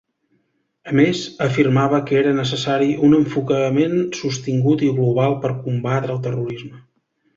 A 0.91 0.93
més, 0.99 1.19
afirmava 1.47 1.99
que 2.07 2.17
era 2.21 2.31
necessari 2.39 2.89
un 3.09 3.15
enfocament 3.19 3.95
sostingut 4.21 4.85
i 4.89 4.91
global 5.01 5.39
per 5.45 5.53
combatre 5.67 6.17
el 6.19 6.23
terrorisme. 6.29 6.83